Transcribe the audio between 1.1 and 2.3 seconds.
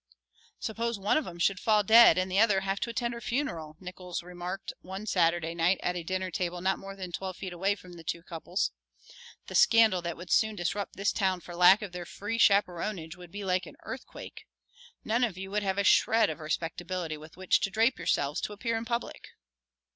of 'em should fall dead